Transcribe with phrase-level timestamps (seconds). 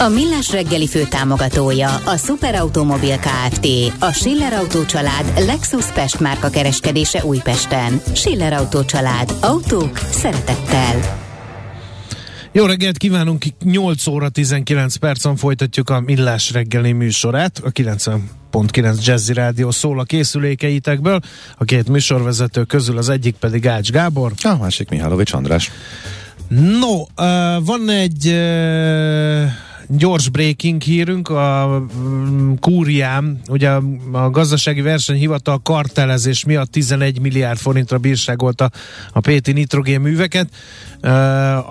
[0.00, 3.66] A Millás reggeli fő támogatója a Superautomobil KFT,
[3.98, 8.00] a Schiller Auto család Lexus Pest márka kereskedése Újpesten.
[8.12, 9.34] Schiller Auto család.
[9.40, 11.18] Autók szeretettel.
[12.52, 19.32] Jó reggelt kívánunk, 8 óra 19 percen folytatjuk a Millás reggeli műsorát, a 90.9 Jazzy
[19.32, 21.20] Rádió szól a készülékeitekből,
[21.56, 24.32] a két műsorvezető közül az egyik pedig Ács Gábor.
[24.42, 25.70] A másik Mihálovics András.
[26.48, 27.06] No, uh,
[27.64, 29.50] van egy uh,
[29.96, 33.70] gyors breaking hírünk, a mm, Kúriám, ugye
[34.12, 38.70] a, gazdasági versenyhivatal kartelezés miatt 11 milliárd forintra bírságolta
[39.12, 40.48] a Péti nitrogén műveket.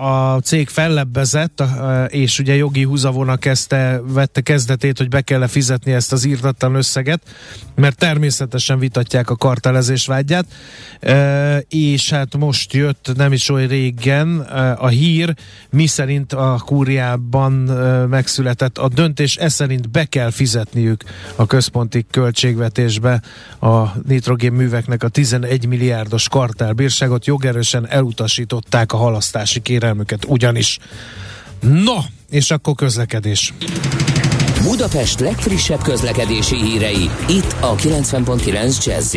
[0.00, 1.62] A cég fellebbezett,
[2.08, 7.22] és ugye jogi húzavona kezdte, vette kezdetét, hogy be kell fizetni ezt az írtatlan összeget,
[7.74, 10.46] mert természetesen vitatják a kartelezés vágyát,
[11.68, 14.38] és hát most jött nem is olyan régen
[14.78, 15.34] a hír,
[15.70, 17.68] mi szerint a kúriában
[18.10, 21.04] megszületett a döntés, ez szerint be kell fizetniük
[21.36, 23.22] a központi költségvetésbe
[23.60, 30.78] a nitrogén műveknek a 11 milliárdos kartelbírságot, jogerősen elutasították a halasztási kérelmüket ugyanis.
[31.60, 31.96] No,
[32.30, 33.52] és akkor közlekedés.
[34.62, 39.16] Budapest legfrissebb közlekedési hírei, itt a 90.9 jazz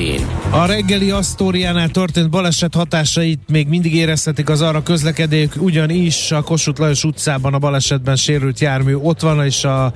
[0.50, 6.80] A reggeli Asztóriánál történt baleset hatásait még mindig érezhetik az arra közlekedők, ugyanis a Kossuth
[6.80, 9.94] Lajos utcában a balesetben sérült jármű ott van, és a,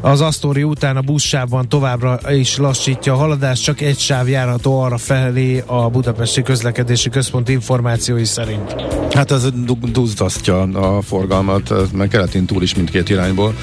[0.00, 4.98] az Asztóri után a buszsávban továbbra is lassítja a haladást, csak egy sáv járható arra
[4.98, 8.74] felé a Budapesti Közlekedési Központ információi szerint.
[9.14, 9.46] Hát ez
[9.92, 13.54] duzzasztja a forgalmat, meg keletén túl is mindkét irányból,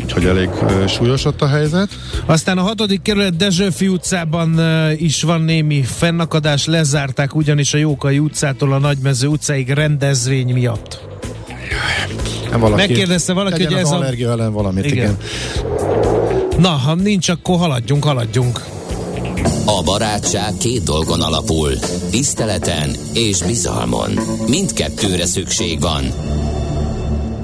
[0.00, 1.88] úgyhogy elég elég súlyos ott a helyzet.
[2.26, 4.60] Aztán a hatodik kerület Dezsőfi utcában
[4.96, 11.00] is van némi fennakadás, lezárták ugyanis a Jókai utcától a Nagymező utcáig rendezvény miatt.
[12.58, 13.94] Valaki, Megkérdezte valaki, hogy ez a...
[13.94, 14.96] allergia ellen valamit, igen.
[14.96, 15.16] igen.
[16.58, 18.64] Na, ha nincs, akkor haladjunk, haladjunk.
[19.66, 21.70] A barátság két dolgon alapul,
[22.10, 24.10] tiszteleten és bizalmon.
[24.48, 26.04] Mindkettőre szükség van.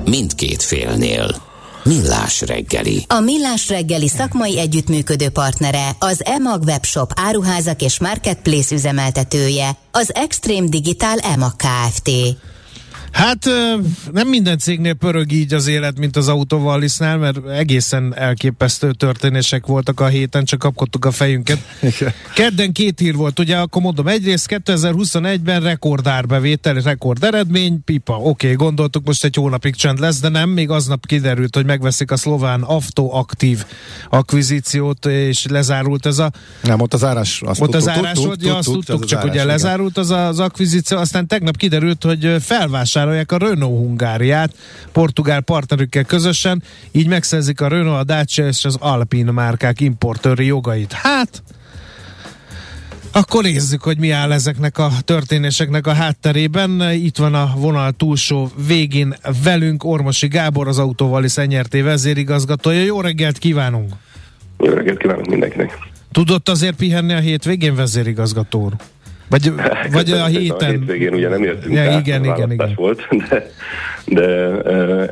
[0.05, 1.50] Mindkét félnél.
[1.91, 3.05] Millás reggeli.
[3.09, 10.69] A Millás reggeli szakmai együttműködő partnere az EMAG webshop áruházak és marketplace üzemeltetője, az Extreme
[10.69, 12.11] Digital EMAG Kft.
[13.13, 13.49] Hát
[14.13, 20.01] nem minden cégnél pörög így az élet, mint az autóvallisznál, mert egészen elképesztő történések voltak
[20.01, 21.59] a héten, csak kapkodtuk a fejünket.
[22.35, 28.53] Kedden két hír volt, ugye akkor mondom, egyrészt 2021-ben rekordárbevétel, rekord eredmény, pipa, oké, okay,
[28.53, 32.63] gondoltuk most egy hónapig csend lesz, de nem, még aznap kiderült, hogy megveszik a szlován
[32.95, 33.65] aktív
[34.11, 36.31] akvizíciót, és lezárult ez a...
[36.63, 40.39] Nem, ott az árás, azt ott az árás azt tudtuk, csak ugye lezárult az az
[40.39, 44.55] akvizíció, aztán tegnap kiderült, hogy felvásárolják vásárolják a Renault Hungáriát
[44.93, 50.93] portugál partnerükkel közösen, így megszerzik a Renault, a Dacia és az Alpine márkák importőri jogait.
[50.93, 51.43] Hát,
[53.13, 56.93] akkor nézzük, hogy mi áll ezeknek a történéseknek a hátterében.
[56.93, 62.83] Itt van a vonal túlsó végén velünk Ormosi Gábor, az Autóvali Szenyerté vezérigazgatója.
[62.83, 63.93] Jó reggelt kívánunk!
[64.59, 65.79] Jó reggelt kívánok mindenkinek!
[66.13, 68.73] Tudott azért pihenni a hétvégén vezérigazgató úr?
[69.31, 69.53] Vagy,
[69.93, 70.69] vagy a héten.
[70.69, 72.73] A hétvégén ugye nem jöttünk ja, át, igen, igen, igen.
[72.75, 73.53] volt, de,
[74.07, 74.27] de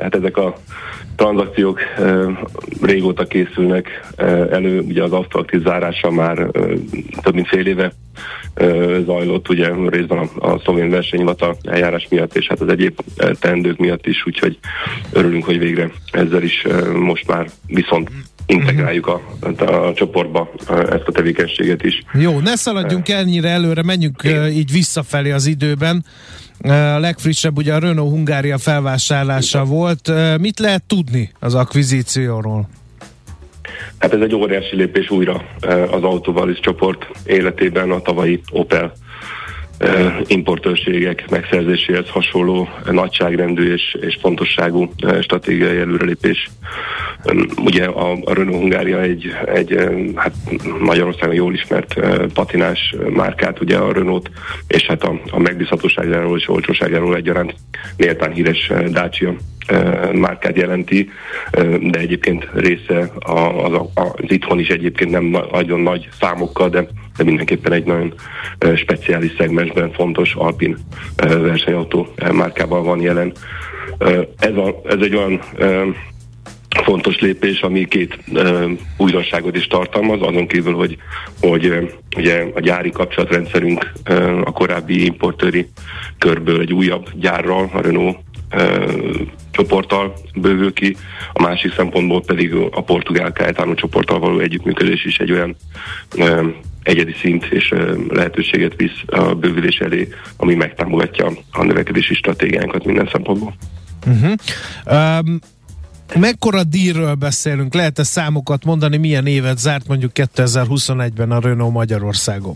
[0.01, 0.55] hát ezek a
[1.15, 1.79] tranzakciók
[2.81, 4.01] régóta készülnek
[4.51, 6.47] elő, ugye az asztalaktív zárása már
[7.21, 7.91] több mint fél éve
[9.05, 12.99] zajlott, ugye részben a, a szlovén versenyhivatal eljárás miatt, és hát az egyéb
[13.39, 14.59] teendők miatt is, úgyhogy
[15.11, 18.09] örülünk, hogy végre ezzel is most már viszont
[18.49, 19.21] integráljuk a,
[19.65, 22.03] a csoportba ezt a tevékenységet is.
[22.13, 24.47] Jó, ne szaladjunk ennyire előre, menjünk Igen.
[24.47, 26.05] így visszafelé az időben.
[26.61, 29.71] A legfrissebb ugye a Renault Hungária felvásárlása Igen.
[29.71, 30.11] volt.
[30.39, 32.69] Mit lehet tudni az akvizícióról?
[33.97, 35.43] Hát ez egy óriási lépés újra
[35.91, 38.93] az Autovalis csoport életében a tavalyi Opel
[40.27, 44.91] importőrségek megszerzéséhez hasonló nagyságrendű és, és fontosságú
[45.21, 46.49] stratégiai előrelépés.
[47.63, 49.75] Ugye a, a Renault Hungária egy, egy
[50.15, 50.33] hát
[50.79, 51.95] Magyarországon jól ismert
[52.33, 54.31] patinás márkát, ugye a Renault,
[54.67, 57.55] és hát a, a megbízhatóságáról és olcsóságáról egyaránt
[57.97, 59.35] méltán híres Dacia
[60.13, 61.09] márkát jelenti,
[61.81, 67.73] de egyébként része az, az itthon is egyébként nem nagyon nagy számokkal, de, de mindenképpen
[67.73, 68.13] egy nagyon
[68.75, 70.77] speciális szegmensben fontos alpin
[71.17, 73.31] versenyautó márkával van jelen.
[74.37, 75.41] Ez, a, ez egy olyan
[76.83, 80.97] fontos lépés, ami két uh, újdonságot is tartalmaz, azon kívül, hogy,
[81.41, 83.91] hogy uh, ugye a gyári kapcsolatrendszerünk
[84.43, 85.67] a korábbi importőri
[86.17, 88.17] körből egy újabb gyárral, a Renault
[89.51, 90.95] csoporttal bővül ki,
[91.33, 95.55] a másik szempontból pedig a portugál Caetano csoporttal való együttműködés is egy olyan
[96.15, 96.47] uh,
[96.83, 100.07] egyedi szint és uh, lehetőséget visz a bővülés elé,
[100.37, 103.55] ami megtámogatja a növekedési stratégiánkat minden szempontból.
[104.07, 104.33] Uh-huh.
[105.19, 105.39] Um
[106.15, 107.73] Mekkora díjről beszélünk?
[107.73, 112.55] Lehet-e számokat mondani, milyen évet zárt mondjuk 2021-ben a Renault Magyarországon?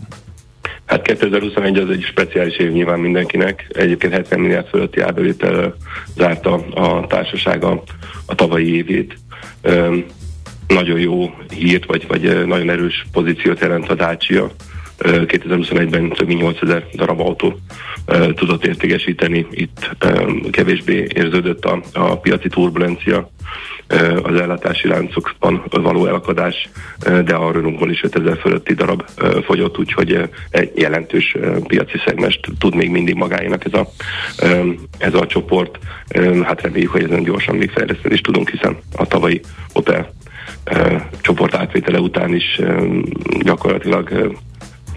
[0.86, 3.66] Hát 2021 az egy speciális év nyilván mindenkinek.
[3.68, 5.74] Egyébként 70 milliárd fölötti árbevétel
[6.16, 7.82] zárta a társasága
[8.26, 9.16] a tavalyi évét.
[10.68, 14.50] Nagyon jó hírt, vagy, vagy nagyon erős pozíciót jelent a Dacia.
[15.04, 17.58] 2021-ben több mint 8000 darab autó
[18.34, 19.46] tudott értékesíteni.
[19.50, 19.90] Itt
[20.50, 23.30] kevésbé érződött a, a piaci turbulencia,
[24.22, 26.68] az ellátási láncokban való elakadás,
[27.24, 29.04] de a Renault-ból is 5000 fölötti darab
[29.44, 31.36] fogyott, úgyhogy egy jelentős
[31.66, 33.88] piaci szegmest tud még mindig magáénak ez a,
[34.98, 35.78] ez a csoport.
[36.42, 39.40] Hát reméljük, hogy ezen gyorsan még fejleszteni is tudunk, hiszen a tavalyi
[39.72, 40.12] Opel
[41.20, 42.60] csoport átvétele után is
[43.42, 44.34] gyakorlatilag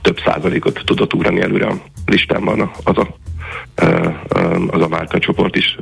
[0.07, 3.07] több százalékot tudott ugrani előre a listámban az a,
[4.68, 5.77] az a márkacsoport is,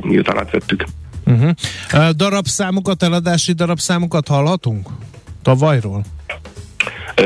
[0.00, 0.84] miután átvettük.
[1.26, 2.10] Uh-huh.
[2.10, 4.88] Darabszámokat, eladási darabszámokat hallhatunk?
[5.42, 6.04] Tavalyról?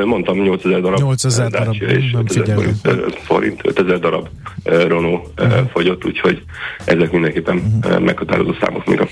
[0.04, 4.28] Mondtam 8000 darab 8000 darab, és nem 5000 forint, forint, 5000 darab
[4.64, 5.70] Renault uh-huh.
[5.70, 6.42] fogyott, úgyhogy
[6.84, 8.00] ezek mindenképpen uh-huh.
[8.00, 9.06] meghatározó számok még a,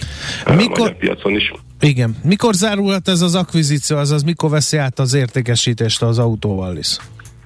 [0.54, 1.52] mikor, magyar piacon is.
[1.80, 2.16] Igen.
[2.24, 6.96] Mikor zárulhat ez az akvizíció, azaz mikor veszi át az értékesítést az autóval is?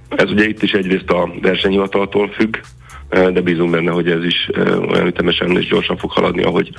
[0.08, 2.56] Ez ugye itt is egyrészt a versenyhivataltól függ,
[3.32, 4.50] de bízunk benne, hogy ez is
[4.88, 6.70] olyan ütemesen és gyorsan fog haladni, ahogy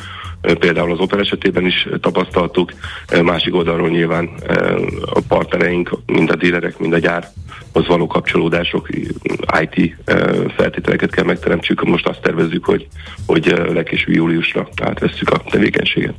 [0.42, 2.74] például az Opel esetében is tapasztaltuk.
[3.24, 4.30] Másik oldalról nyilván
[5.06, 7.28] a partnereink, mind a dílerek, mind a gyár
[7.72, 8.90] az való kapcsolódások,
[9.60, 9.96] IT
[10.56, 11.84] feltételeket kell megteremtsük.
[11.84, 12.88] Most azt tervezzük, hogy,
[13.26, 16.16] hogy legkésőbb júliusra átvesszük a tevékenységet.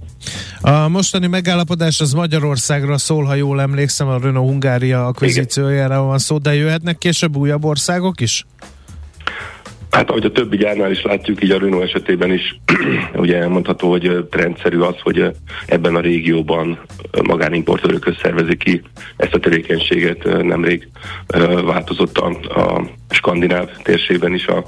[0.61, 6.39] A mostani megállapodás az Magyarországra szól, ha jól emlékszem, a Renault Hungária akvizíciójára van szó,
[6.39, 8.47] de jöhetnek később újabb országok is?
[9.91, 12.61] Hát ahogy a többi gyárnál is látjuk, így a Renault esetében is
[13.15, 15.31] ugye elmondható, hogy trendszerű az, hogy
[15.67, 16.79] ebben a régióban
[17.23, 18.83] magánimportőrök szervezik ki
[19.17, 20.43] ezt a tevékenységet.
[20.43, 20.89] Nemrég
[21.65, 22.27] változott a,
[22.61, 24.65] a skandináv térségben is a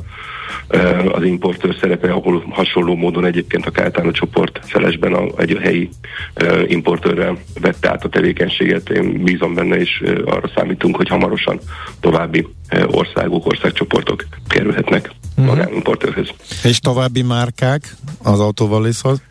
[1.12, 5.88] az importőr szerepe, ahol hasonló módon egyébként a Káltánó csoport felesben a, egy helyi
[6.66, 8.88] importőrrel vette át a tevékenységet.
[8.88, 11.60] Én bízom benne, és arra számítunk, hogy hamarosan
[12.00, 12.46] további
[12.86, 15.46] országok, országcsoportok kerülhetnek uh-huh.
[15.46, 16.30] magánimportőrhöz.
[16.62, 19.22] És további márkák az autóvaliszhoz?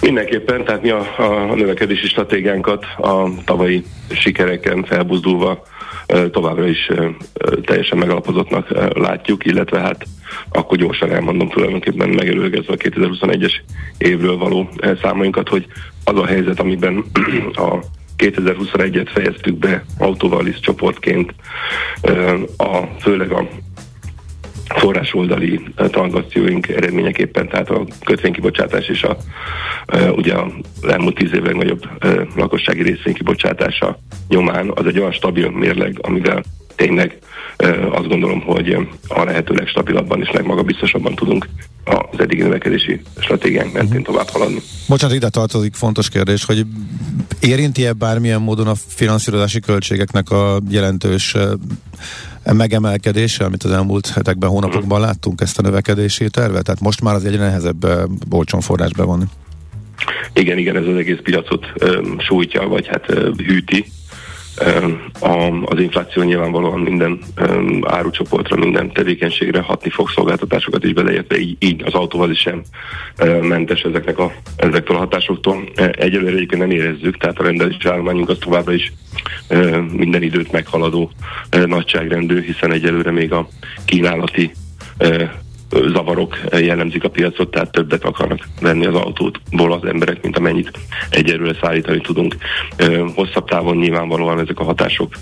[0.00, 5.62] Mindenképpen, tehát mi a, a növekedési stratégiánkat a tavalyi sikereken felbuzdulva
[6.30, 6.90] továbbra is
[7.64, 10.06] teljesen megalapozottnak látjuk, illetve hát
[10.48, 13.52] akkor gyorsan elmondom tulajdonképpen megelőlegezve a 2021-es
[13.98, 14.68] évről való
[15.02, 15.66] számainkat, hogy
[16.04, 17.04] az a helyzet, amiben
[17.52, 17.78] a
[18.18, 21.34] 2021-et fejeztük be autóvalisz csoportként,
[22.56, 23.48] a, főleg a
[24.76, 29.16] forrásoldali tranzakcióink eredményeképpen, tehát a kötvénykibocsátás és a,
[30.10, 30.50] ugye a
[30.88, 31.88] elmúlt tíz évben nagyobb
[32.36, 33.98] lakossági részvénykibocsátása
[34.28, 36.42] nyomán az egy olyan stabil mérleg, amivel
[36.76, 37.18] tényleg
[37.90, 38.76] azt gondolom, hogy
[39.08, 41.48] a lehető legstabilabban és legmagabiztosabban tudunk
[41.84, 44.60] az eddigi növekedési stratégiánk mentén tovább haladni.
[44.88, 46.64] Bocsánat, ide tartozik fontos kérdés, hogy
[47.40, 51.36] érinti-e bármilyen módon a finanszírozási költségeknek a jelentős
[52.52, 56.64] megemelkedése, amit az elmúlt hetekben, hónapokban láttunk ezt a növekedési tervet?
[56.64, 57.86] Tehát most már az egyre nehezebb
[58.30, 59.24] olcsón forrás bevonni.
[60.34, 63.84] Igen, igen, ez az egész piacot um, sújtja, vagy hát uh, hűti.
[65.64, 67.18] Az infláció nyilvánvalóan minden
[67.82, 72.62] árucsoportra, minden tevékenységre hatni fog szolgáltatásokat is beleértve, így, így az autóval is sem
[73.40, 75.64] mentes ezeknek a, ezektől a hatásoktól.
[75.74, 78.92] Egyelőre egyébként nem érezzük, tehát a rendelési állományunk az továbbra is
[79.92, 81.10] minden időt meghaladó
[81.66, 83.48] nagyságrendű, hiszen egyelőre még a
[83.84, 84.52] kínálati
[85.92, 90.70] zavarok jellemzik a piacot, tehát többet akarnak venni az autótból az emberek, mint amennyit
[91.10, 92.36] egyelőre szállítani tudunk.
[93.14, 95.14] Hosszabb távon nyilvánvalóan ezek a hatások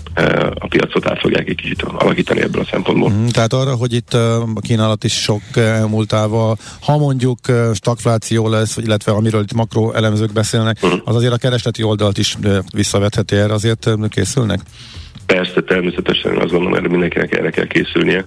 [0.55, 3.09] a piacot át fogják egy kicsit alakítani ebből a szempontból.
[3.09, 7.39] Mm, tehát arra, hogy itt a kínálat is sok elmúltával, ha mondjuk
[7.73, 10.89] stagfláció lesz, illetve amiről itt makro elemzők beszélnek, mm.
[11.03, 12.37] az azért a keresleti oldalt is
[12.73, 14.59] visszavetheti erre, azért készülnek?
[15.25, 18.25] Persze, természetesen azt gondolom, hogy mindenkinek erre kell készülnie,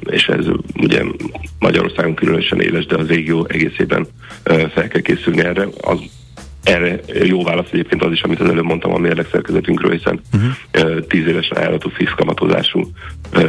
[0.00, 0.97] és ez ugye
[1.58, 4.06] Magyarországon különösen éles, de az régió egészében
[4.44, 5.68] fel kell készülni erre.
[5.80, 5.98] Az
[6.68, 11.06] erre jó válasz egyébként az is, amit az előbb mondtam a mérlegszerkezetünkről, hiszen uh-huh.
[11.06, 12.90] 10 évesen állható fix kamatozású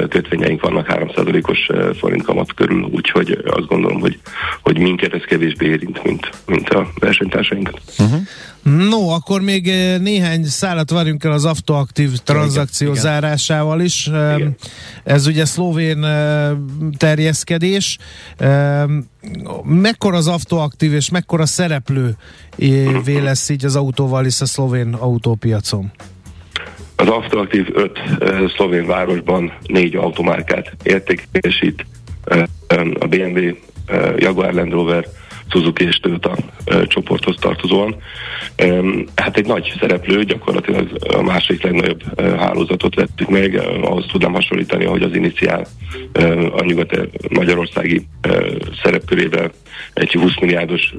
[0.10, 4.20] kötvényeink vannak 3%-os forint kamat körül, úgyhogy azt gondolom, hogy,
[4.62, 7.82] hogy minket ez kevésbé érint, mint, mint a versenytársainkat.
[8.00, 8.20] Uh-huh.
[8.64, 9.66] No, akkor még
[10.02, 14.08] néhány szállat varjunk el az autoaktív tranzakció igen, zárásával is.
[14.08, 14.56] Igen.
[15.04, 16.06] Ez ugye szlovén
[16.98, 17.98] terjeszkedés.
[19.64, 22.16] Mekkora az autoaktív és mekkora szereplő
[23.06, 25.92] lesz így az autóval is a szlovén autópiacon?
[26.96, 28.00] Az Autoaktív 5
[28.56, 31.86] szlovén városban négy automárkát értékesít.
[33.00, 33.56] A BMW,
[34.18, 35.06] Jaguar Land Rover,
[35.50, 36.36] Suzuki és Toyota
[36.84, 37.96] csoporthoz tartozóan.
[39.16, 45.02] Hát egy nagy szereplő, gyakorlatilag a második legnagyobb hálózatot vettük meg, ahhoz tudnám hasonlítani, ahogy
[45.02, 45.68] az iniciál
[46.52, 48.08] a nyugat-magyarországi
[48.84, 49.52] szerepkörével
[49.94, 50.94] egy 20 milliárdos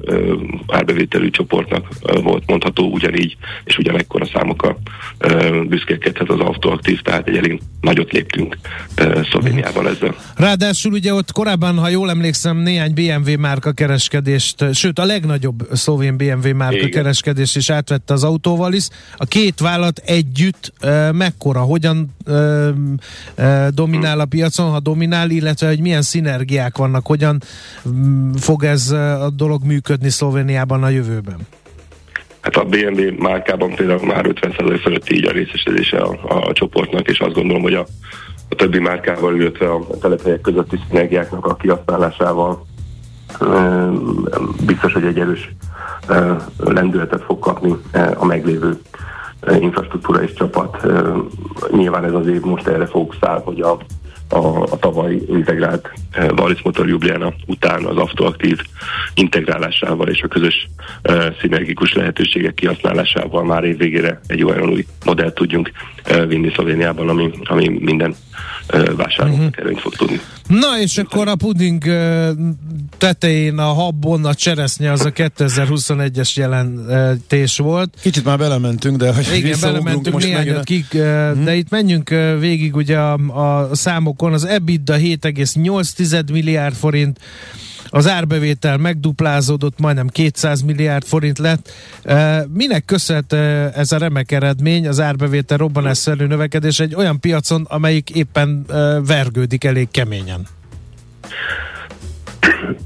[0.67, 1.87] árbevételű csoportnak
[2.23, 4.79] volt mondható ugyanígy, és ugyanekkor a számokkal
[5.67, 8.57] büszkélkedhet az autoaktív, tehát egy elég nagyot léptünk
[9.29, 10.15] Szlovéniában ezzel.
[10.35, 13.71] Ráadásul ugye ott korábban, ha jól emlékszem, néhány BMW márka
[14.41, 16.89] kereskedést, sőt a legnagyobb szlovén BMW márka Igen.
[16.89, 18.87] kereskedést is átvette az autóval is.
[19.17, 20.73] A két vállalat együtt
[21.11, 22.15] mekkora, hogyan
[23.69, 27.41] dominál a piacon, ha dominál, illetve hogy milyen szinergiák vannak, hogyan
[27.89, 31.37] mm, fog ez a dolog működni Szlovéniában a jövőben?
[32.41, 37.07] Hát a BMW márkában például már 50% fölött így a részesedése a, a, a csoportnak,
[37.07, 37.85] és azt gondolom, hogy a,
[38.49, 42.65] a többi márkával, illetve a telephelyek közötti szinergiáknak a kihasználásával
[44.65, 45.55] biztos, hogy egy erős
[46.57, 47.75] lendületet fog kapni
[48.15, 48.79] a meglévő
[49.59, 50.87] infrastruktúra és csapat.
[51.71, 53.77] Nyilván ez az év most erre fókuszál, hogy a
[54.31, 58.59] a, a tavaly integrált eh, Valis Motor Ljubljana után az autoaktív
[59.13, 60.67] integrálásával és a közös
[61.01, 65.71] eh, szinergikus lehetőségek kihasználásával már évvégére egy olyan új modellt tudjunk
[66.03, 68.15] eh, vinni Szlovéniában, ami, ami minden
[68.95, 69.65] vásárlóknak uh-huh.
[69.65, 70.19] előnyt fog tudni.
[70.47, 71.83] Na és akkor a puding
[72.97, 77.93] tetején a habon a cseresznye az a 2021-es jelentés volt.
[78.01, 81.43] Kicsit már belementünk, de hogy Igen, belementünk most néhányat kik, uh-huh.
[81.43, 82.09] de itt menjünk
[82.39, 83.75] végig ugye a, a
[84.21, 84.33] számokon.
[84.33, 87.19] Az EBITDA 7,8 milliárd forint,
[87.89, 91.71] az árbevétel megduplázódott, majdnem 200 milliárd forint lett.
[92.53, 93.33] Minek köszönhet
[93.75, 98.65] ez a remek eredmény, az árbevétel robbanásszerű növekedés egy olyan piacon, amelyik éppen
[99.07, 100.47] vergődik elég keményen?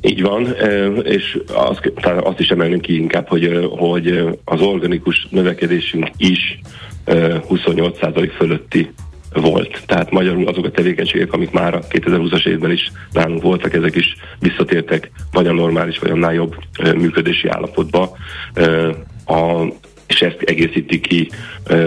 [0.02, 0.56] Így van,
[1.04, 6.60] és azt, azt is emelnünk ki inkább, hogy, hogy az organikus növekedésünk is
[7.06, 8.94] 28% fölötti
[9.42, 9.82] volt.
[9.86, 14.16] Tehát magyarul azok a tevékenységek, amik már a 2020-as évben is nálunk voltak, ezek is
[14.40, 16.56] visszatértek vagy a normális, vagy annál jobb
[16.96, 18.18] működési állapotba.
[19.26, 19.66] A,
[20.08, 21.30] és ezt egészíti ki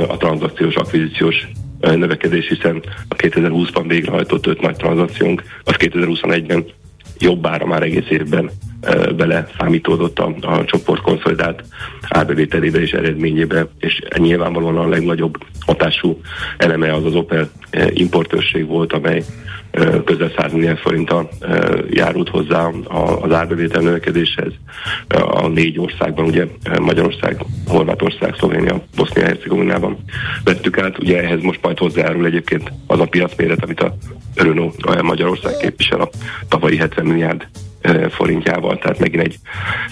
[0.08, 1.48] a tranzakciós, akvizíciós
[1.80, 6.64] növekedés, hiszen a 2020-ban végrehajtott öt nagy tranzakciónk, az 2021-ben
[7.18, 8.50] jobbára már egész évben
[9.16, 11.64] bele számítódott a, a csoport konszolidált
[12.08, 16.20] árbevételébe és eredményébe, és nyilvánvalóan a legnagyobb hatású
[16.56, 17.50] eleme az az Opel
[17.94, 19.24] importőrség volt, amely
[20.04, 21.28] közel 100 milliárd forinttal
[21.90, 22.70] járult hozzá
[23.20, 24.52] az árbevétel növekedéshez
[25.08, 26.46] a négy országban, ugye
[26.80, 29.98] Magyarország, Horvátország, Szlovénia, Bosznia-Hercegovinában
[30.44, 30.98] vettük át.
[30.98, 33.96] Ugye ehhez most majd hozzájárul egyébként az a piacméret, amit a
[34.34, 36.08] Renault Magyarország képvisel a
[36.48, 37.46] tavalyi 70 milliárd
[38.10, 39.36] forintjával, tehát megint egy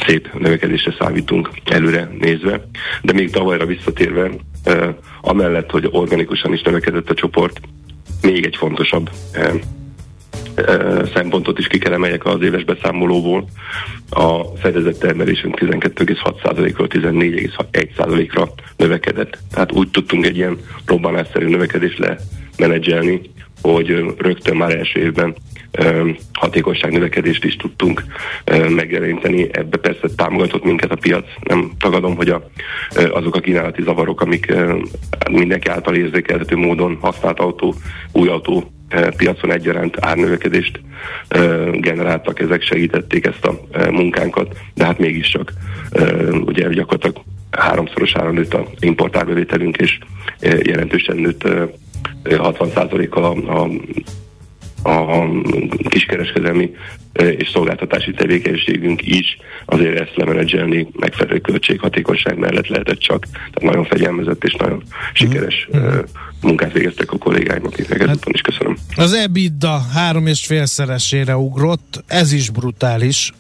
[0.07, 2.69] szép növekedésre számítunk előre nézve.
[3.03, 4.31] De még tavalyra visszatérve,
[5.21, 7.61] amellett, hogy organikusan is növekedett a csoport,
[8.23, 9.11] még egy fontosabb
[11.15, 13.49] szempontot is ki kell emeljek az éves beszámolóból.
[14.11, 19.39] A fedezett termelésünk 12,6%-ról 14,1%-ra növekedett.
[19.51, 22.19] Tehát úgy tudtunk egy ilyen robbanásszerű növekedést
[22.57, 23.21] lemenedzselni,
[23.63, 25.35] hogy rögtön már első évben
[26.33, 28.05] hatékonyság növekedést is tudtunk
[28.69, 29.49] megjeleníteni.
[29.53, 31.27] Ebbe persze támogatott minket a piac.
[31.43, 32.49] Nem tagadom, hogy a,
[33.13, 34.55] azok a kínálati zavarok, amik
[35.31, 37.75] mindenki által érzékelhető módon használt autó,
[38.13, 38.71] új autó
[39.17, 40.81] piacon egyaránt árnövekedést
[41.73, 45.53] generáltak, ezek segítették ezt a munkánkat, de hát mégiscsak
[46.45, 49.99] ugye gyakorlatilag háromszorosára nőtt a importárbevételünk, és
[50.41, 51.43] jelentősen nőtt
[52.25, 53.71] 60%-kal a, a
[54.87, 55.29] a
[55.89, 56.71] kiskereskedelmi
[57.13, 63.27] és szolgáltatási tevékenységünk is azért ezt lemenedzselni megfelelő költséghatékonyság mellett lehetett csak.
[63.33, 65.99] Tehát nagyon fegyelmezett és nagyon sikeres mm-hmm.
[66.43, 68.77] munkát végeztek a kollégáim, akiknek hát, ezúton is köszönöm.
[68.97, 73.33] Az EBITDA három és félszeresére ugrott, ez is brutális.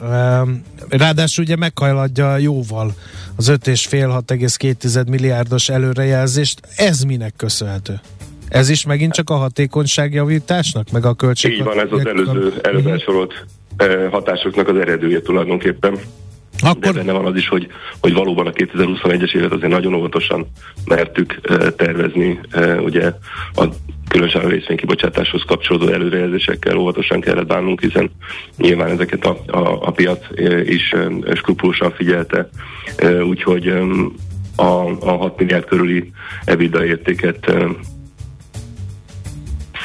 [0.88, 2.94] Ráadásul ugye meghajladja jóval
[3.36, 6.60] az 5,5-6,2 milliárdos előrejelzést.
[6.76, 8.00] Ez minek köszönhető?
[8.56, 11.52] Ez is megint csak a hatékonyságjavításnak, meg a költség...
[11.52, 13.44] Így van, ez az előző, előbb elsorolt
[13.76, 15.98] eh, hatásoknak az eredője tulajdonképpen.
[16.60, 16.80] Akkor...
[16.80, 17.66] De benne van az is, hogy,
[18.00, 20.46] hogy valóban a 2021-es évet azért nagyon óvatosan
[20.84, 22.40] mertük uh, tervezni.
[22.54, 23.12] Uh, ugye
[23.54, 23.64] a
[24.08, 28.10] különösen a részvénykibocsátáshoz kapcsolódó előrejelzésekkel óvatosan kellett bánnunk, hiszen
[28.56, 30.24] nyilván ezeket a, a, a piac
[30.64, 30.94] is
[31.34, 32.48] skrupulósan figyelte.
[33.28, 33.68] Úgyhogy
[34.56, 36.12] a, a 6 milliárd körüli
[36.44, 37.52] EBITDA értéket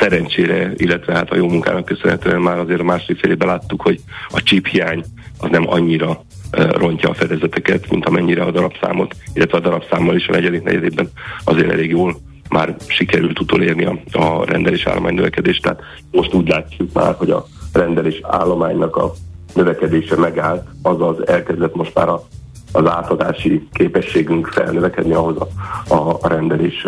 [0.01, 4.41] szerencsére, illetve hát a jó munkának köszönhetően már azért a második fél láttuk, hogy a
[4.43, 5.03] chip hiány
[5.39, 10.31] az nem annyira rontja a fedezeteket, mint amennyire a darabszámot, illetve a darabszámmal is a
[10.31, 11.09] negyedik negyedében
[11.43, 12.15] azért elég jól
[12.49, 15.61] már sikerült utolérni a, a rendelés állomány növekedést.
[15.61, 15.81] Tehát
[16.11, 19.13] most úgy látjuk már, hogy a rendelés állománynak a
[19.55, 22.23] növekedése megállt, azaz elkezdett most már a,
[22.71, 25.47] az átadási képességünk felnövekedni ahhoz a,
[25.93, 26.87] a, a rendelés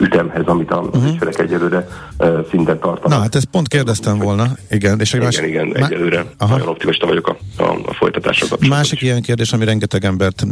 [0.00, 1.06] ütemhez, amit a uh-huh.
[1.06, 1.88] ügyfelek egyelőre
[2.18, 3.08] uh, szinten tartanak.
[3.08, 4.46] Na, hát ezt pont kérdeztem volna.
[4.70, 5.38] Igen, és igen, más...
[5.38, 5.86] igen, Má...
[5.86, 6.52] egyelőre Aha.
[6.52, 8.78] nagyon optimista vagyok a, a, a folytatásra kapcsolatban.
[8.78, 10.46] Másik ilyen kérdés, ami rengeteg embert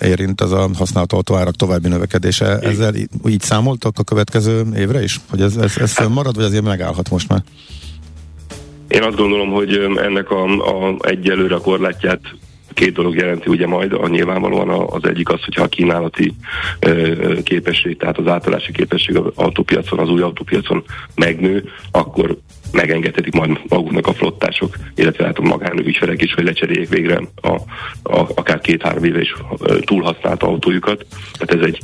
[0.00, 2.56] érint, az a használt autóárak további növekedése.
[2.60, 2.70] Igen.
[2.70, 2.94] Ezzel
[3.28, 5.20] így számoltak a következő évre is?
[5.30, 7.42] Hogy ez, ez, ez hát, marad, vagy azért megállhat most már?
[8.88, 12.20] Én azt gondolom, hogy ennek a, a egyelőre a korlátját
[12.76, 16.32] két dolog jelenti ugye majd, a nyilvánvalóan az egyik az, hogyha a kínálati
[17.42, 22.38] képesség, tehát az átállási képesség az autópiacon, az új autópiacon megnő, akkor
[22.72, 27.54] megengedhetik majd maguknak a flottások, illetve hát a magánügyfelek is, hogy lecseréljék végre a,
[28.02, 29.34] a, akár két-három éve is
[29.80, 31.06] túlhasznált autójukat.
[31.38, 31.80] Tehát ez egy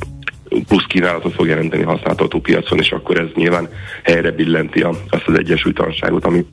[0.67, 3.69] plusz kínálatot fog jelenteni használt autópiacon, és akkor ez nyilván
[4.03, 6.45] helyre billenti a, azt az egyesültanságot, ami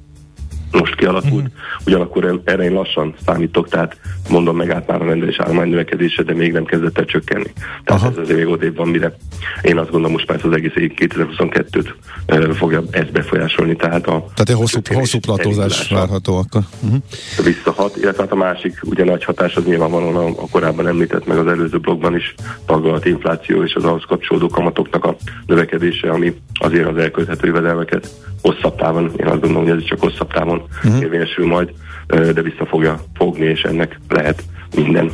[0.72, 1.32] most kialakult.
[1.32, 1.86] Uh-huh.
[1.86, 3.96] Ugyanakkor erre én lassan számítok, tehát
[4.28, 7.52] mondom meg át már a rendelés állomány növekedése, de még nem kezdett el csökkenni.
[7.84, 8.10] Tehát Aha.
[8.10, 9.16] ez azért még odébb van, mire
[9.62, 11.88] én azt gondolom most már az egész 2022-t
[12.28, 13.76] uh, fogja ezt befolyásolni.
[13.76, 16.62] Tehát, a tehát egy hosszú, hosszú platózás várható akkor.
[16.82, 17.02] Uh-huh.
[17.44, 21.38] Visszahat, illetve hát a másik ugye nagy hatás az nyilvánvalóan a, a korábban említett meg
[21.38, 22.34] az előző blogban is
[22.66, 25.16] tagolt infláció és az ahhoz kapcsolódó kamatoknak a
[25.46, 28.10] növekedése, ami azért az elkölthető jövedelmeket
[28.42, 31.02] hosszabb távon, én azt gondolom, hogy ez csak hosszabb távon uh-huh.
[31.02, 31.72] érvényesül majd,
[32.06, 34.42] de vissza fogja fogni, és ennek lehet
[34.74, 35.10] minden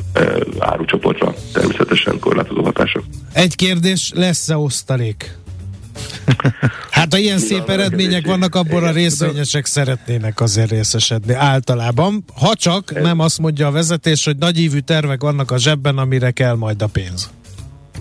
[0.59, 3.03] árucsoportra természetesen korlátozó hatása.
[3.33, 5.37] Egy kérdés, lesz-e osztalék?
[6.91, 12.25] Hát ha ilyen szép eredmények vannak, abból a részvényesek szeretnének azért részesedni általában.
[12.41, 16.55] Ha csak nem azt mondja a vezetés, hogy nagyívű tervek vannak a zsebben, amire kell
[16.55, 17.31] majd a pénz.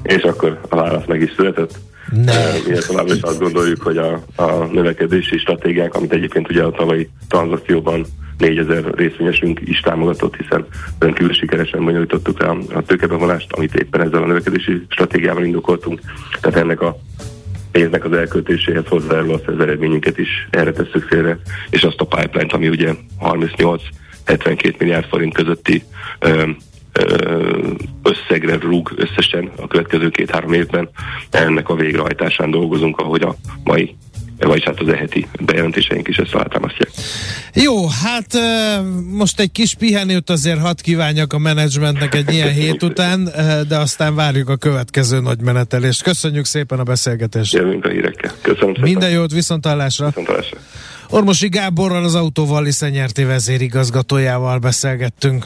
[0.03, 1.79] És akkor a válasz meg is született.
[2.11, 7.09] Mi továbbra is azt gondoljuk, hogy a, a növekedési stratégiák, amit egyébként ugye a tavalyi
[7.27, 8.05] tranzakcióban
[8.37, 10.65] 4000 részvényesünk is támogatott, hiszen
[10.99, 15.99] rendkívül sikeresen bonyolítottuk rá a tőkebevonást, amit éppen ezzel a növekedési stratégiával indokoltunk.
[16.41, 16.97] Tehát ennek a
[17.71, 21.39] pénznek az elköltéséhez hozzájárul azt az eredményünket is erre tesszük félre,
[21.69, 25.83] és azt a pipeline-t, ami ugye 38-72 milliárd forint közötti
[28.03, 30.89] összegre rúg összesen a következő két-három évben.
[31.29, 33.95] Ennek a végrehajtásán dolgozunk, ahogy a mai
[34.39, 36.89] vagyis hát az eheti bejelentéseink is ezt alátámasztják.
[37.53, 38.27] Jó, hát
[39.11, 43.29] most egy kis pihenőt azért hadd kívánjak a menedzsmentnek egy ilyen hét után,
[43.67, 46.03] de aztán várjuk a következő nagy menetelést.
[46.03, 47.53] Köszönjük szépen a beszélgetést.
[47.53, 48.31] Jövünk a hírekkel.
[48.41, 48.89] Köszönöm szépen.
[48.89, 50.05] Minden jót, viszontalásra.
[50.05, 50.57] Viszontalásra.
[51.09, 55.45] Ormosi Gáborral az autóval Iszenyerti vezérigazgatójával beszélgettünk.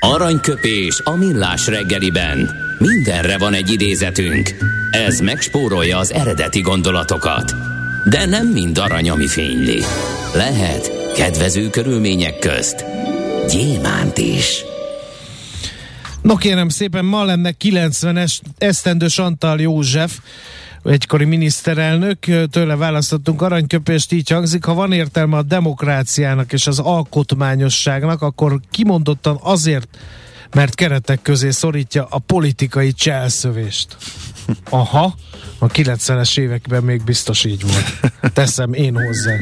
[0.00, 2.50] Aranyköpés a millás reggeliben.
[2.78, 4.54] Mindenre van egy idézetünk.
[4.90, 7.54] Ez megspórolja az eredeti gondolatokat.
[8.04, 9.82] De nem mind arany, ami fényli.
[10.34, 12.84] Lehet kedvező körülmények közt
[13.48, 14.64] gyémánt is.
[16.22, 20.18] No kérem szépen, ma lenne 90-es esztendős Antal József,
[20.84, 22.18] egykori miniszterelnök,
[22.50, 29.38] tőle választottunk aranyköpést, így hangzik, ha van értelme a demokráciának és az alkotmányosságnak, akkor kimondottan
[29.42, 29.88] azért,
[30.54, 33.96] mert keretek közé szorítja a politikai cselszövést.
[34.70, 35.14] Aha,
[35.58, 38.14] a 90-es években még biztos így volt.
[38.32, 39.34] Teszem én hozzá.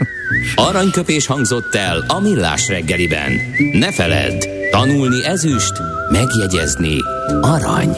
[0.54, 3.32] Aranyköpés hangzott el a millás reggeliben.
[3.72, 5.72] Ne feledd, tanulni ezüst,
[6.10, 6.96] megjegyezni
[7.40, 7.96] arany.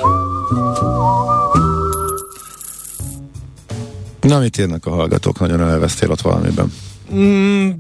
[4.27, 5.41] Na, mit írnak a hallgatók?
[5.41, 6.73] Nagyon elvesztél ott valamiben.
[7.15, 7.71] Mm,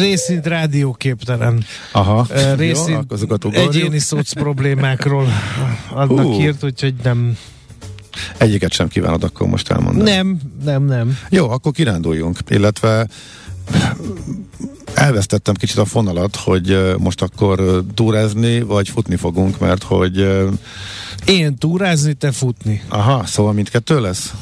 [0.00, 1.64] részint rádióképtelen.
[1.92, 2.26] Aha.
[2.56, 3.06] Részint
[3.42, 5.28] Jó, egyéni szoc problémákról
[5.90, 6.42] adnak uh.
[6.42, 7.36] írt, úgyhogy nem...
[8.38, 10.10] Egyiket sem kívánod akkor most elmondani.
[10.10, 11.18] Nem, nem, nem.
[11.30, 13.06] Jó, akkor kiránduljunk, illetve
[14.94, 20.28] elvesztettem kicsit a fonalat, hogy most akkor túrázni, vagy futni fogunk, mert hogy...
[21.26, 22.82] Én túrázni, te futni.
[22.88, 24.34] Aha, szóval mindkettő lesz?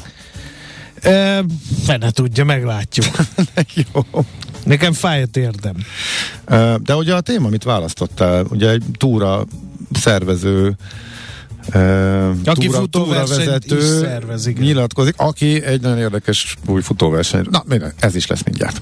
[1.05, 1.43] E,
[1.83, 3.05] fene tudja, meglátjuk.
[3.93, 4.01] Jó.
[4.63, 5.75] Nekem fáj a térdem.
[6.83, 9.45] De ugye a téma, amit választottál, ugye egy túra
[9.93, 10.75] szervező
[11.73, 17.45] Uh, aki túra, futóvezető szervez, nyilatkozik, aki egy nagyon érdekes új futóverseny.
[17.49, 17.63] Na,
[17.99, 18.81] ez is lesz mindjárt.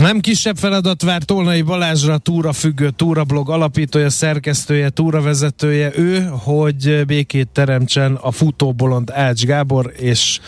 [0.00, 2.50] Nem kisebb feladat vár Tolnai Balázsra, túra
[2.96, 10.40] túrablog alapítója, szerkesztője, túravezetője ő, hogy békét teremtsen a futóbolond Ács Gábor és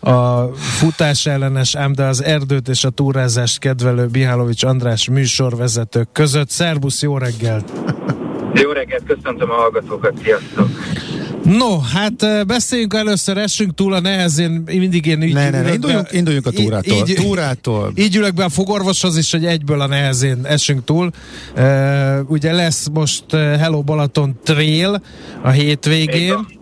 [0.00, 6.50] a futás ellenes, ám de az erdőt és a túrázást kedvelő Bihálovics András műsorvezetők között.
[6.50, 7.72] Szerbusz, jó reggelt!
[8.54, 10.68] Jó reggelt, köszöntöm a hallgatókat, sziasztok!
[11.46, 16.08] No, hát beszéljünk először, essünk túl a nehezén, mindig én így ne, ne, ne, induljunk,
[16.10, 17.08] be, induljunk a túrától.
[17.08, 17.92] Így, túrától.
[17.94, 21.10] Így ülök be a fogorvoshoz is, hogy egyből a nehezén essünk túl.
[21.56, 25.02] Uh, ugye lesz most Hello Balaton Trail
[25.42, 26.55] a hétvégén.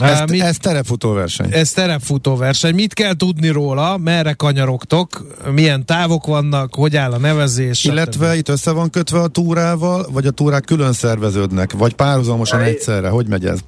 [0.00, 1.48] Ez, mit, ez terepfutóverseny.
[1.50, 2.74] Ez terepfutóverseny.
[2.74, 3.96] Mit kell tudni róla?
[3.96, 5.26] Merre kanyarogtok?
[5.52, 6.74] Milyen távok vannak?
[6.74, 7.84] Hogy áll a nevezés?
[7.84, 8.38] Illetve stb.
[8.38, 11.72] itt össze van kötve a túrával, vagy a túrák külön szerveződnek?
[11.72, 13.08] Vagy párhuzamosan egyszerre?
[13.08, 13.58] Hogy megy ez?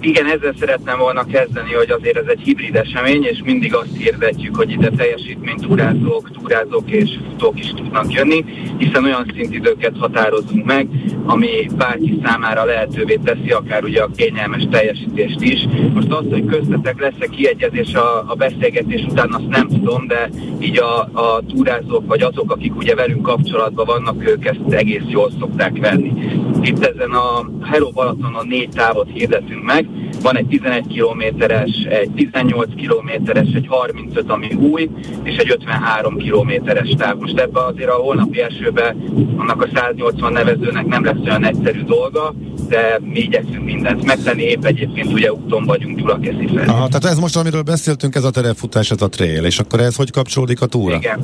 [0.00, 4.56] Igen, ezzel szeretném volna kezdeni, hogy azért ez egy hibrid esemény, és mindig azt hirdetjük,
[4.56, 8.44] hogy ide teljesítménytúrázók, túrázók és futók is tudnak jönni,
[8.78, 10.88] hiszen olyan szintidőket határozunk meg,
[11.24, 15.66] ami bárki számára lehetővé teszi, akár ugye a kényelmes teljesítést is.
[15.94, 20.30] Most azt, hogy köztetek lesz-e kiegyezés a, a beszélgetés után, azt nem tudom, de
[20.60, 25.30] így a, a túrázók, vagy azok, akik ugye velünk kapcsolatban vannak, ők ezt egész jól
[25.38, 26.12] szokták venni.
[26.60, 29.88] Itt ezen a Hello Balatonon négy távot hirdetünk meg,
[30.22, 34.90] van egy 11 kilométeres, egy 18 kilométeres, egy 35, ami új,
[35.22, 37.18] és egy 53 kilométeres táv.
[37.18, 38.96] Most ebbe azért a holnapi elsőbe
[39.36, 42.34] annak a 180 nevezőnek nem lesz olyan egyszerű dolga,
[42.68, 46.66] de mi igyekszünk mindent megtenni, épp egyébként ugye úton vagyunk Gyulakeszi felé.
[46.66, 49.96] Aha, tehát ez most, amiről beszéltünk, ez a terepfutás, ez a trail, és akkor ez
[49.96, 50.96] hogy kapcsolódik a túra?
[50.96, 51.20] Igen.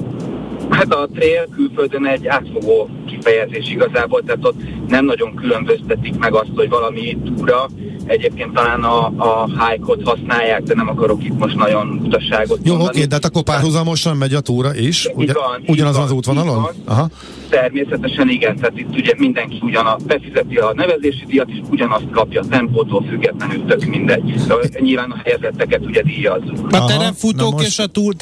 [0.70, 6.50] Hát a trail külföldön egy átfogó kifejezés igazából, tehát ott nem nagyon különböztetik meg azt,
[6.55, 7.68] hogy valami túra,
[8.07, 12.85] Egyébként talán a, a hike használják, de nem akarok itt most nagyon utasságot Jó, oké,
[12.85, 15.09] okay, de hát akkor párhuzamosan megy a túra is?
[15.14, 16.62] Ugye, van, ugyanazon az útvonalon?
[16.62, 16.74] Van.
[16.85, 17.09] Aha.
[17.48, 22.44] Természetesen igen, tehát itt ugye mindenki ugyanaz, befizeti a nevezési díjat, és ugyanazt kapja a
[22.50, 24.35] tempótól függetlenül, tök mindegy.
[24.46, 26.72] De nyilván a helyezetteket ugye díjazzuk.
[26.72, 27.66] A terepfutók most...
[27.66, 28.12] és a túl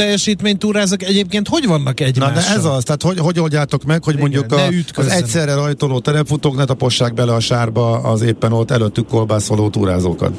[0.58, 2.31] túrázak egyébként hogy vannak egymással?
[2.34, 5.98] De ez az, tehát hogy, hogy oldjátok meg, hogy igen, mondjuk a, az egyszerre rajtoló
[5.98, 10.32] terepfutók ne tapossák bele a sárba az éppen ott előttük kolbászoló túrázókat?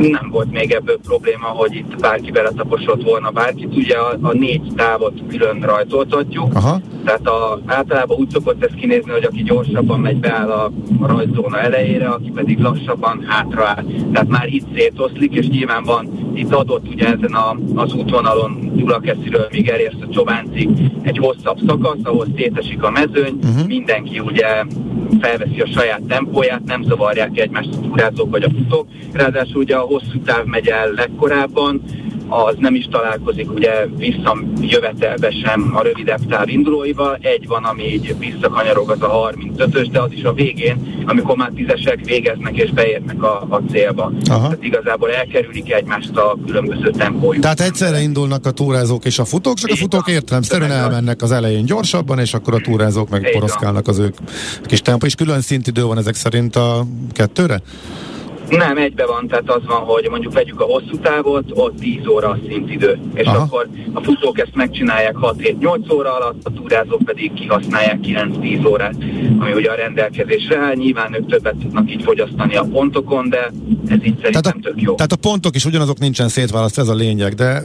[0.00, 3.76] Nem volt még ebből probléma, hogy itt bárki beletaposott volna bárkit.
[3.76, 6.80] Ugye a, a négy távot külön rajzoltatjuk, Aha.
[7.04, 11.60] tehát a, általában úgy szokott ez kinézni, hogy aki gyorsabban megy beáll a, a rajzóna
[11.60, 13.84] elejére, aki pedig lassabban hátra áll.
[14.12, 19.46] Tehát már itt szétoszlik, és nyilván van itt adott ugye ezen a, az útvonalon Gyulakesziről
[19.50, 20.68] még elérsz a Csobáncig
[21.02, 23.66] egy hosszabb szakasz, ahol szétesik a mezőny, uh-huh.
[23.66, 24.64] mindenki ugye
[25.20, 28.86] felveszi a saját tempóját, nem zavarják egymást a túrázók vagy a futók.
[29.12, 31.82] Ráadásul ugye a hosszú táv megy el legkorábban,
[32.28, 37.18] az nem is találkozik ugye visszajövetelbe sem a rövidebb táv indulóival.
[37.20, 41.50] Egy van, ami így visszakanyarog, az a 35-ös, de az is a végén, amikor már
[41.54, 44.12] tízesek végeznek és beérnek a, a célba.
[44.30, 44.42] Aha.
[44.42, 47.42] Tehát igazából elkerülik egymást a különböző tempójuk.
[47.42, 51.64] Tehát egyszerre indulnak a túrázók és a futók, csak a futók értelemszerűen elmennek az elején
[51.64, 54.14] gyorsabban, és akkor a túrázók meg poroszkálnak az ők
[54.64, 55.06] kis tempó.
[55.06, 57.62] És külön szintidő van ezek szerint a kettőre?
[58.48, 62.28] Nem, egybe van, tehát az van, hogy mondjuk vegyük a hosszú távot, ott 10 óra
[62.28, 63.38] a szintidő, és Aha.
[63.38, 68.94] akkor a futók ezt megcsinálják 6-7-8 óra alatt, a túrázók pedig kihasználják 9-10 órát,
[69.38, 70.74] ami ugye a rendelkezésre áll.
[70.74, 73.52] Nyilván ők többet tudnak így fogyasztani a pontokon, de
[73.86, 74.94] ez így szerintem tehát a, tök jó.
[74.94, 77.62] Tehát a pontok is ugyanazok nincsen szétválasztva, ez a lényeg, de...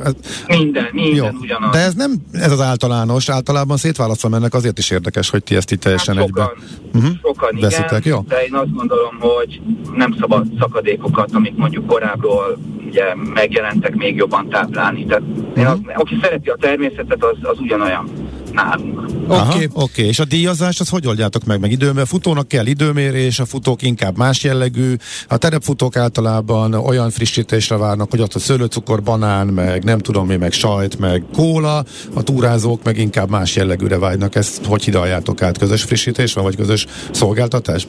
[0.48, 1.40] Minden, minden jó.
[1.40, 1.72] ugyanaz.
[1.72, 5.72] De ez nem ez az általános, általában szétválasztva mennek, azért is érdekes, hogy ti ezt
[5.72, 7.18] itt teljesen hát sokan, egybe uh-huh.
[7.22, 8.26] sokan Veszitek, igen, jó?
[8.28, 9.62] de én azt gondolom, hogy
[9.96, 12.58] nem szabad szakadékokat, amik mondjuk korábbról
[12.88, 15.06] ugye megjelentek még jobban táplálni.
[15.06, 15.60] Tehát uh-huh.
[15.60, 18.10] én az, aki szereti a természetet, az, az ugyanolyan
[18.52, 19.06] nálunk.
[19.28, 19.68] Oké, okay.
[19.74, 20.06] okay.
[20.06, 21.60] és a díjazás az hogy oldjátok meg?
[21.60, 24.94] Meg időmérés, futónak kell időmérés, a futók inkább más jellegű,
[25.28, 30.36] a terepfutók általában olyan frissítésre várnak, hogy ott a szőlőcukor, banán, meg nem tudom mi,
[30.36, 31.84] meg sajt, meg kóla,
[32.14, 34.36] a túrázók meg inkább más jellegűre vágynak.
[34.36, 35.58] Ezt hogy hidaljátok át?
[35.58, 37.88] Közös frissítés van, vagy közös szolgáltatás?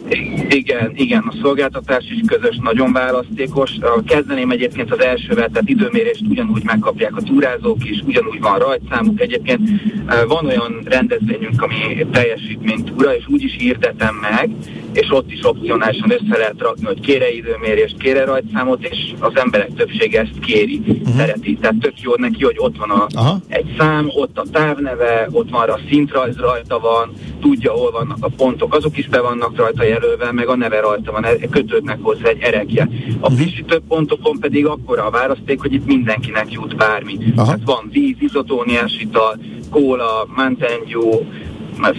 [0.48, 3.70] Igen, igen, a szolgáltatás is közös, nagyon választékos.
[4.06, 9.20] Kezdeném egyébként az elsővel, tehát időmérést ugyanúgy megkapják a túrázók is, ugyanúgy van rajtszámuk.
[9.20, 9.60] Egyébként
[10.26, 10.82] van olyan
[11.26, 14.50] rendezvényünk, ami teljesítményt túra, és úgy is hirdetem meg,
[14.92, 19.74] és ott is opcionálisan össze lehet rakni, hogy kére időmérést, kére rajtszámot, és az emberek
[19.74, 21.16] többsége ezt kéri, uh-huh.
[21.16, 21.56] szereti.
[21.60, 23.06] Tehát tök jó neki, hogy ott van a,
[23.48, 28.28] egy szám, ott a távneve, ott van a szintrajz rajta van, tudja, hol vannak a
[28.36, 32.42] pontok, azok is be vannak rajta jelölve, meg a neve rajta van, kötődnek hozzá egy
[32.42, 32.88] erekje.
[33.20, 37.14] A frissítő pontokon pedig akkora a választék, hogy itt mindenkinek jut bármi.
[37.14, 37.34] Uh-huh.
[37.34, 39.38] Tehát van víz, izotóniás ital,
[39.70, 41.20] kóla, Mountain Dew,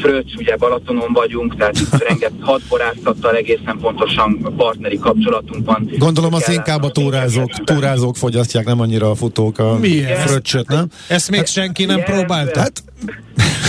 [0.01, 5.89] Fröccs, ugye Balatonon vagyunk, tehát itt rengeteg hat borászattal egészen pontosan partneri kapcsolatunk van.
[5.97, 9.80] Gondolom az inkább a túrázók, túrázók fogyasztják, nem annyira a futók a
[10.25, 10.88] fröccsöt, nem?
[11.08, 12.60] Ezt még senki nem próbálta.
[12.60, 12.84] Hát,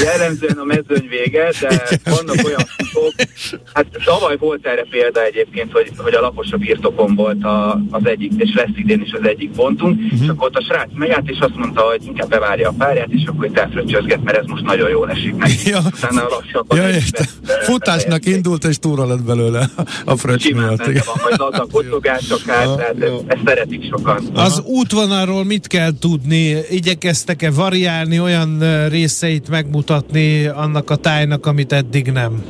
[0.02, 3.12] Jellemzően a mezőny vége, de vannak olyan futók,
[3.74, 8.32] hát tavaly volt erre példa egyébként, hogy, hogy a laposabb birtokon volt a, az egyik,
[8.36, 10.22] és lesz idén is az egyik pontunk, uh-huh.
[10.22, 13.26] és akkor ott a srác megállt, és azt mondta, hogy inkább bevárja a párját, és
[13.26, 15.70] akkor itt elfröccsözget, mert ez most nagyon jól esik neki.
[15.70, 15.80] Ja.
[15.86, 16.78] Utána lassabban.
[16.78, 17.00] Ja,
[17.62, 19.70] Futásnak indult, és túra lett belőle
[20.04, 20.84] a fröccs miatt.
[20.84, 24.28] Van, az a kocogás akár, tehát ezt, ezt szeretik sokan.
[24.34, 26.56] Az útvonalról mit kell tudni?
[26.70, 32.44] Igyekeztek-e variálni olyan részeit megmutatni annak a tájnak, amit eddig nem?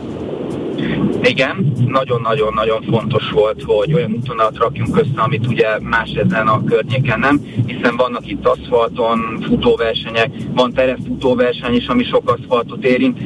[1.23, 7.19] Igen, nagyon-nagyon-nagyon fontos volt, hogy olyan útvonalat rakjunk össze, amit ugye más ezen a környéken
[7.19, 13.19] nem, hiszen vannak itt aszfalton futóversenyek, van terepfutóverseny is, ami sok aszfaltot érint.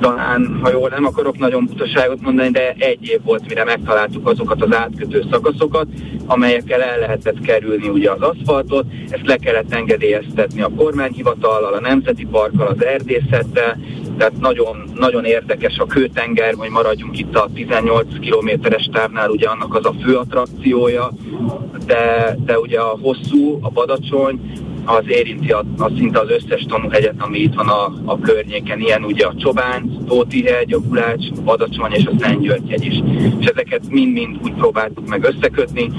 [0.00, 4.62] Talán, ha jól nem akarok nagyon butaságot mondani, de egy év volt, mire megtaláltuk azokat
[4.62, 5.86] az átkötő szakaszokat,
[6.26, 12.24] amelyekkel el lehetett kerülni ugye az aszfaltot, ezt le kellett engedélyeztetni a kormányhivatallal, a Nemzeti
[12.24, 13.78] Parkkal, az erdészettel,
[14.18, 19.74] tehát nagyon, nagyon érdekes a kőtenger, hogy maradjunk itt a 18 kilométeres távnál, ugye annak
[19.74, 21.10] az a fő attrakciója,
[21.86, 24.40] de, de ugye a hosszú, a Badacsony,
[24.88, 29.04] az érinti a, a szinte az összes tanúhegyet, ami itt van a, a környéken, ilyen
[29.04, 33.02] ugye a Csobánc, Tóti hegy, a Gulács, Badacsony és a Szentgyörgy is.
[33.40, 35.90] És ezeket mind-mind úgy próbáltuk meg összekötni,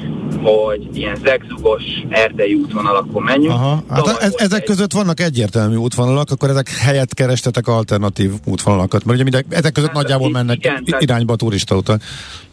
[0.44, 3.54] hogy ilyen zegzugos erdei útvonalakon menjünk.
[3.54, 3.84] Aha.
[3.90, 4.66] Hát ez, ezek egy...
[4.66, 9.90] között vannak egyértelmű útvonalak, akkor ezek helyett kerestetek alternatív útvonalakat, mert ugye minden, ezek között
[9.90, 12.02] hát, nagyjából mennek igen, irányba a turista utak,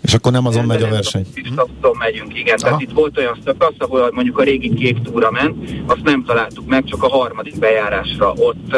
[0.02, 1.26] és akkor nem azon megy a verseny.
[1.56, 2.56] Azon megyünk, igen.
[2.58, 2.64] Aha.
[2.64, 6.66] Tehát itt volt olyan szakasz, ahol mondjuk a régi kék túra ment, azt nem találtuk
[6.66, 8.32] meg, csak a harmadik bejárásra.
[8.32, 8.76] Ott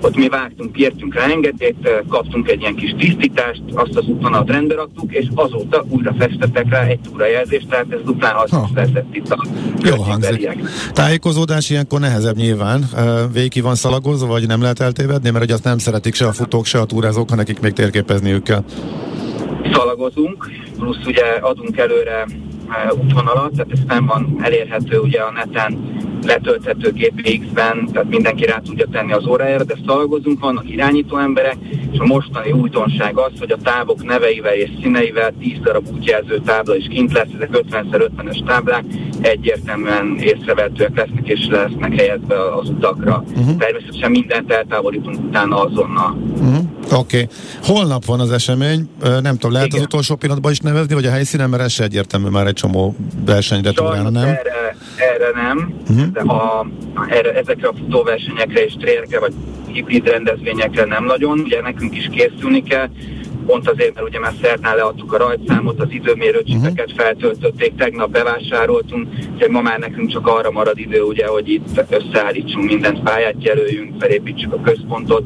[0.00, 4.74] ott mi vágtunk, kértünk rá engedélyt, kaptunk egy ilyen kis tisztítást, azt az útvonalat rendbe
[4.74, 8.74] raktuk, és azóta újra festettek rá egy túrajelzést, tehát ez duplán hasznos ha.
[8.74, 9.46] lehetett itt a
[9.82, 10.48] Jó hangzik.
[10.92, 12.84] Tájékozódás ilyenkor nehezebb nyilván.
[13.32, 16.64] Végig van szalagozva, vagy nem lehet eltévedni, mert hogy azt nem szeretik se a futók,
[16.64, 18.64] se a túrázók, ha nekik még térképezniük kell.
[19.72, 22.26] Szalagozunk, plusz ugye adunk előre
[22.90, 28.86] útvonalat, tehát ez nem van elérhető ugye a neten letölthető GPX-ben, tehát mindenki rá tudja
[28.92, 31.56] tenni az órájára, de szalagozunk, vannak irányító emberek,
[31.92, 36.76] és a mostani újdonság az, hogy a távok neveivel és színeivel 10 darab útjelző tábla
[36.76, 38.84] is kint lesz, ezek 50x50-es táblák,
[39.20, 43.24] egyértelműen észrevehetőek lesznek és lesznek helyezve az utakra.
[43.36, 43.56] Uh-huh.
[43.56, 46.16] Természetesen mindent eltávolítunk utána azonnal.
[46.32, 46.69] Uh-huh.
[46.92, 47.22] Oké.
[47.22, 47.28] Okay.
[47.62, 49.78] Holnap van az esemény, nem tudom, lehet Igen.
[49.78, 52.96] az utolsó pillanatban is nevezni, vagy a helyszínen, mert ez se egyértelmű már egy csomó
[53.24, 54.26] versenyre túrára, nem?
[54.28, 56.06] Erre, erre nem, uh-huh.
[56.06, 56.66] de a,
[57.08, 59.32] erre, ezekre a futóversenyekre és trailekre, vagy
[59.66, 62.88] hibrid rendezvényekre nem nagyon, ugye nekünk is készülni kell,
[63.50, 67.04] pont azért, mert ugye már szerdán leadtuk a rajtszámot, az időmérőcsipeket uh-huh.
[67.04, 72.64] feltöltötték, tegnap bevásároltunk, úgyhogy ma már nekünk csak arra marad idő, ugye, hogy itt összeállítsunk
[72.64, 75.24] mindent, pályát jelöljünk, felépítsük a központot,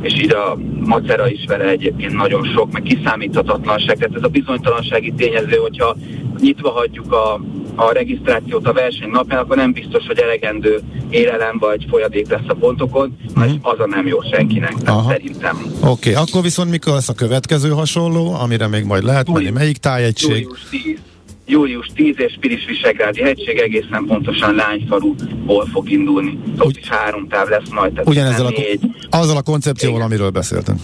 [0.00, 3.96] és így a macera is vele egyébként nagyon sok, meg kiszámíthatatlanság.
[3.96, 5.96] Tehát ez a bizonytalansági tényező, hogyha
[6.40, 7.40] nyitva hagyjuk a,
[7.74, 12.54] a regisztrációt a verseny napján, akkor nem biztos, hogy elegendő élelem vagy folyadék lesz a
[12.54, 13.42] pontokon, mm.
[13.42, 15.10] és az a nem jó senkinek, Aha.
[15.10, 15.56] szerintem.
[15.80, 19.50] Oké, okay, akkor viszont mikor lesz a következő hasonló, amire még majd lehet menni?
[19.50, 20.42] Melyik tájegység?
[20.42, 20.98] Július 10
[21.46, 26.38] július 10 és Piris Visegrádi hegység egészen pontosan Lányfaruból fog indulni.
[26.58, 27.92] Ott is három táv lesz majd.
[27.92, 28.80] Tehát ugyanezzel a, négy.
[29.10, 30.10] azzal a koncepcióval, Igen.
[30.10, 30.80] amiről beszéltem.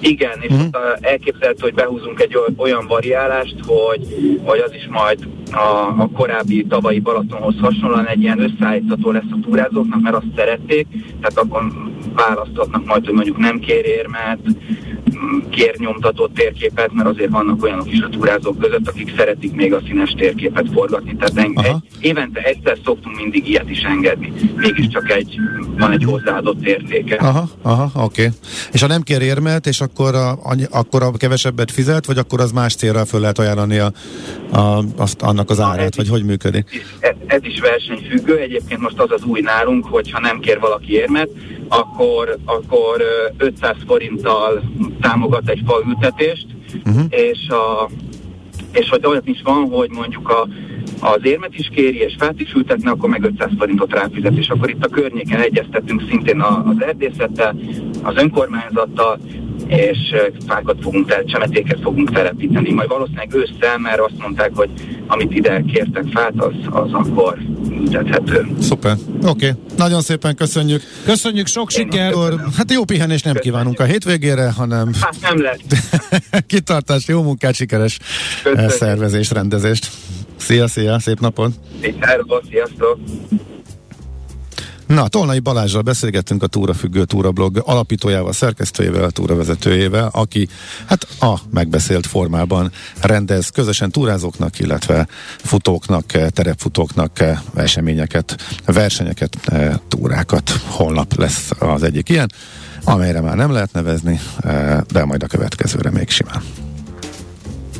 [0.00, 0.70] Igen, és uh-huh.
[1.00, 4.06] elképzelhető, hogy behúzunk egy olyan variálást, hogy,
[4.44, 9.38] hogy az is majd a, a korábbi tavalyi Balatonhoz hasonlóan egy ilyen összeállítható lesz a
[9.42, 10.86] túrázóknak, mert azt szerették,
[11.20, 11.62] tehát akkor
[12.14, 14.38] választhatnak majd, hogy mondjuk nem kér érmet,
[15.50, 19.80] kér nyomtatott térképet, mert azért vannak olyanok is a túrázók között, akik szeretik még a
[19.86, 21.16] színes térképet forgatni.
[21.16, 24.32] Tehát egy, évente egyszer szoktunk mindig ilyet is engedni.
[24.56, 25.38] Mégiscsak egy,
[25.78, 27.16] van egy hozzáadott értéke.
[27.16, 28.24] Aha, aha, oké.
[28.24, 28.38] Okay.
[28.72, 30.38] És ha nem kér érmet, és akkor a,
[30.70, 33.92] akkor a kevesebbet fizet, vagy akkor az más célra föl lehet ajánlani a,
[34.50, 36.86] a, azt, annak az árát, vagy hogy működik?
[37.00, 38.38] Ez, ez is versenyfüggő.
[38.38, 41.28] Egyébként most az az új nálunk, hogy ha nem kér valaki érmet,
[41.68, 43.02] akkor, akkor
[43.36, 44.62] 500 forinttal
[45.08, 46.46] támogat egy faültetést,
[46.84, 47.04] uh-huh.
[47.08, 47.90] és, a,
[48.72, 50.48] és hogy olyan is van, hogy mondjuk a,
[51.00, 54.70] az érmet is kéri, és fát is ültetne, akkor meg 500 forintot ráfizet, és akkor
[54.70, 57.56] itt a környéken egyeztetünk szintén az erdészettel,
[58.02, 59.18] az önkormányzattal,
[59.68, 59.98] és
[60.46, 62.72] fákat fogunk, tel, csemetéket fogunk telepíteni.
[62.72, 64.70] Majd valószínűleg ősszel, mert azt mondták, hogy
[65.06, 67.38] amit ide kértek fát, az, az akkor
[67.70, 68.46] ültethető.
[68.60, 68.96] Szuper.
[69.22, 69.28] Oké.
[69.28, 69.50] Okay.
[69.76, 70.82] Nagyon szépen köszönjük.
[71.04, 72.14] Köszönjük, sok siker.
[72.56, 73.42] Hát jó pihenés nem köszönjük.
[73.42, 74.90] kívánunk a hétvégére, hanem...
[75.00, 75.60] Hát nem lesz.
[76.46, 77.98] Kitartás, jó munkát, sikeres
[78.42, 78.70] köszönjük.
[78.70, 79.90] szervezés, rendezést.
[80.36, 81.52] Szia, szia, szép napot!
[82.50, 82.98] Sziasztok!
[84.88, 90.48] Na, Tolnai Balázsral beszélgettünk a Túra Függő Túra blog alapítójával, szerkesztőjével, túravezetőjével, aki
[90.86, 95.06] hát a megbeszélt formában rendez közösen túrázóknak, illetve
[95.38, 97.24] futóknak, terepfutóknak
[97.54, 99.52] eseményeket, versenyeket,
[99.88, 100.50] túrákat.
[100.50, 102.32] Holnap lesz az egyik ilyen,
[102.84, 104.20] amelyre már nem lehet nevezni,
[104.90, 106.67] de majd a következőre még simán.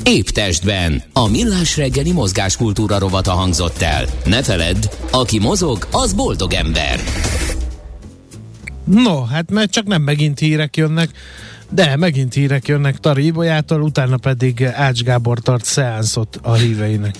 [0.08, 1.02] Épp testben.
[1.12, 4.04] A millás reggeli mozgáskultúra rovata hangzott el.
[4.24, 7.00] Ne feledd, aki mozog, az boldog ember.
[8.84, 11.10] No, hát mert csak nem megint hírek jönnek,
[11.70, 17.14] de megint hírek jönnek Tari Ibolyától, utána pedig Ács Gábor tart szeánszot a híveinek.